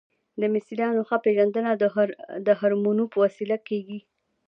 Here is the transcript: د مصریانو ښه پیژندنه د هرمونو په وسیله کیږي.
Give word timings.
د 0.41 0.43
مصریانو 0.53 1.01
ښه 1.07 1.17
پیژندنه 1.25 1.71
د 2.47 2.49
هرمونو 2.59 3.03
په 3.11 3.17
وسیله 3.23 3.57
کیږي. 3.67 3.99